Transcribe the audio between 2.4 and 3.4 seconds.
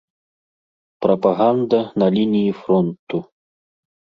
фронту.